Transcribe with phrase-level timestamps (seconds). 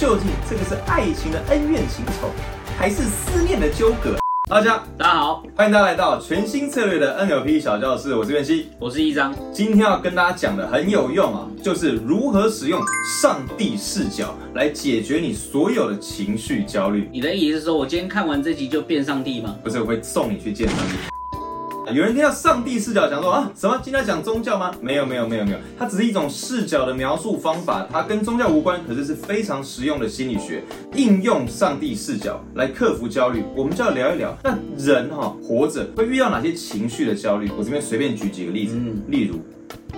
[0.00, 2.30] 究竟这个是爱情的恩怨情仇，
[2.78, 4.16] 还是思念的纠葛？
[4.48, 8.70] 大家大家好，欢迎大家来到全新策略的 NLP 小教室，我是袁熙。
[8.78, 9.34] 我是一张。
[9.52, 12.80] 今天要跟大家讲的很有用啊，就是如何使用
[13.20, 17.06] 上帝视角来解决你所有的情绪焦虑。
[17.12, 19.54] 你的意思是说我今天看完这集就变上帝吗？
[19.62, 21.09] 不是，我会送你去见上帝。
[21.92, 23.80] 有人听到上帝视角讲说啊，什么？
[23.82, 24.72] 今天讲宗教吗？
[24.80, 30.62] 没有，没有，没有，没有，它只是一种视角的描述方法，它跟宗教无关，可是是非常实用的心理学。
[30.94, 37.50] 应用上帝视角来克服焦虑，我们就要聊一聊，那人哈活着会遇到哪些情绪的焦虑？
[37.58, 39.40] 我这边随便举几个例子，例如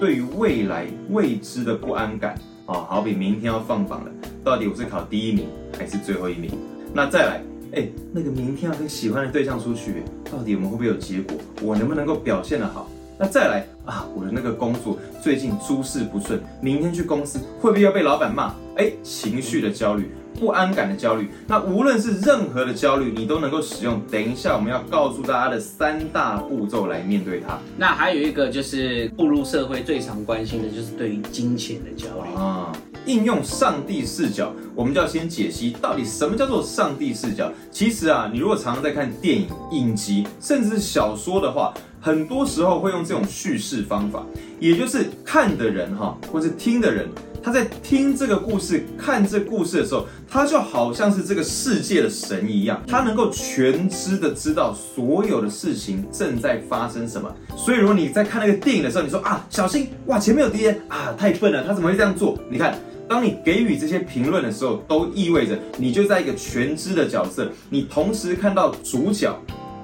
[0.00, 2.34] 对于未来未知的不安感
[2.64, 4.10] 啊，好比明天要放榜了，
[4.42, 5.46] 到底我是考第一名
[5.78, 6.50] 还是最后一名？
[6.94, 7.51] 那再来。
[7.74, 11.36] 哎，那个明天要跟喜欢的对象出去，到底我们会不会有结果？
[11.62, 12.88] 我能不能够表现得好？
[13.18, 18.54] 那再来啊，我的那个工作最近诸事不顺，明天去公司会不会要被老板骂？
[18.76, 24.00] 哎，情绪的焦虑、不安感的焦虑，那无论是任何的焦虑，你都能够使用。
[24.10, 27.58] 等一下我们要告诉大家的三大步骤来面对它。
[27.78, 32.72] 那还有一个就是步入社会最常关心的就是对于金钱的焦虑啊。
[33.06, 37.52] 应用上帝视角，我们就要先解析到底什么叫做上帝视角。
[37.70, 44.24] 其实啊，你如果常常在看电影、影集，甚至是小说的话，很多时候会用这种叙事方法，
[44.60, 47.08] 也就是看的人哈，或是听的人，
[47.42, 57.32] 他在听这个故事、看这故事的时候，他就好像是这个世界的神一样，他能够全知的知道所有的事情正在发生什么。
[57.56, 62.38] 所以，如果你在看那个电影的时候，你说啊，小心哇，前面有敌人啊，太笨了，他怎么会这样做？
[62.48, 62.78] 你看。
[63.12, 69.38] 当你给予这些评论的时候，都意味着你就在一个全知的角色，你同时看到主角。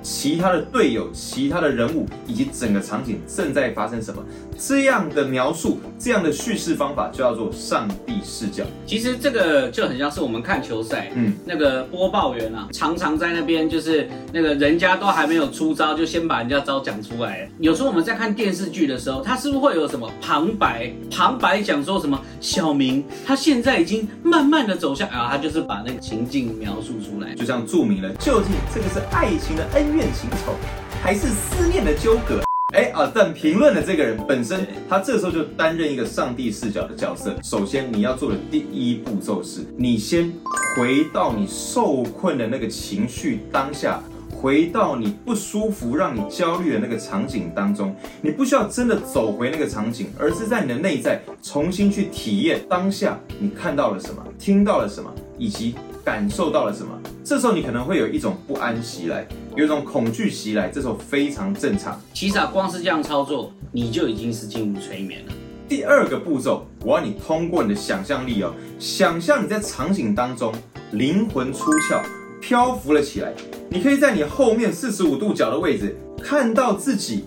[0.09, 4.25] 其他的队友、其他的人物以及整个场景正在发生什么，
[4.59, 8.65] 这样的描述、这样的叙事方法就叫做上帝视角。
[8.87, 17.47] 其实这个就很像是我们看球赛，嗯，那个播报员啊，常常在那边就是那个人家都还没有出招，就先把人家招讲出来。
[17.59, 20.91] 有时候我们在看电视剧的时候，他是不是会有什么旁白？
[21.11, 22.19] 旁白讲说什么？
[22.41, 29.98] 小明他现在已经慢慢的走向啊，他就是把那个情境描述出来，就像注明了，究竟这个是爱情的恩。
[29.98, 30.55] 怨恋情仇，
[31.03, 32.41] 还是思念的纠葛？
[32.73, 33.11] 哎啊！
[33.13, 37.35] 但评论的这个人本身，他这时候就担任一个上帝视角的角色。
[37.43, 40.33] 首先，你要做的第一步骤是，你先
[40.77, 44.01] 回到你受困的那个情绪当下，
[44.31, 47.93] 回到你不舒服、让你焦虑的那个场景当中。
[48.21, 55.75] 你不需要真的走回那个场景，而是在你的内在重新去体验当下你看到了什么，听到了什么，以及
[56.09, 56.99] 感受到了什么。
[57.23, 59.29] 这时候你可能会有一种不安袭来。
[59.55, 62.01] 有一种恐惧袭来，这时候非常正常。
[62.15, 65.33] 其实啊，光是这样操作，你就已经是进入催眠了。
[65.69, 70.51] 第二个步骤，我要你通过你的想象力哦，想象你在场景当中
[70.93, 72.03] 灵魂出窍，
[72.41, 73.35] 漂浮了起来。
[73.69, 77.27] 你可以在你后面四十五度角的位置看到自己、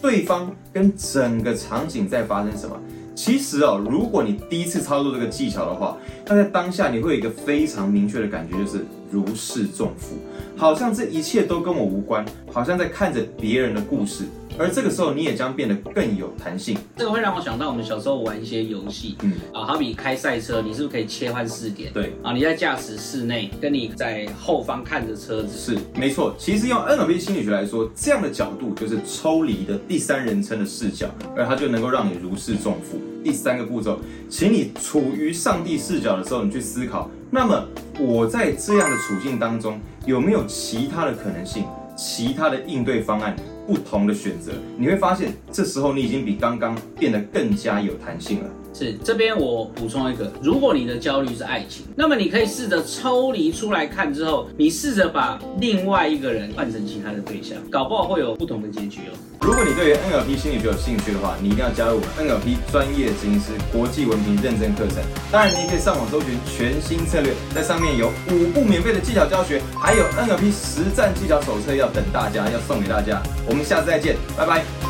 [0.00, 2.80] 对方跟整个场景在发生什么。
[3.14, 10.16] 其实哦，如果你第一次操作这个技巧的话，那在当下你会有一个非常明确的感觉，就是如释重负。
[10.56, 14.24] 好像这一切都跟我无关，好像在看着别人的故事。
[14.60, 16.76] 而这个时候，你也将变得更有弹性。
[16.98, 21.90] 这个会让我想到我们小时候玩一些游戏，嗯啊，好比开赛车，你是不是可以切换视点？
[21.94, 25.58] 对啊，你在驾驶室内，跟你在后方看着车子。
[25.58, 26.34] 是，没错。
[26.36, 33.00] 其实用 NLP 心理学来说，这样的角度就是抽离的第三人称的视角，而它就能够让你如释重负。
[33.24, 33.98] 第三个步骤，
[34.28, 37.64] 请你处于上帝视角的时候，你去思考，那么
[37.98, 41.64] 我在这样的处境当中，有没有其他的可能性，
[41.96, 43.34] 其他的应对方案？
[43.70, 48.46] 不同的选择，你会发现，这时候你已经比刚刚变得更加有弹性了。
[48.72, 59.14] 是这边我补充一个，如果你的焦虑是爱情，那么你可以试着抽离出来看之后，你试着把另外一个人换成其他的对象，搞不好会有不同的结局哦。
[59.40, 65.02] 如果你对于 NLP 心理学有兴趣的话，你一定要加入我们 NLP 专业执行师国际文凭认证课程。
[65.32, 73.20] 当然，你也可以上网搜寻全新策略，在上面有五部免费的技巧教学，还有 NLP 实战技巧手册要等大家，要送给大家。
[73.48, 74.89] 我下次再见，拜拜。